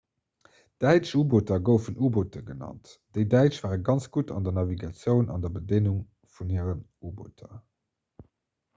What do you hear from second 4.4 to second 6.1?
der navigatioun an der bedéngung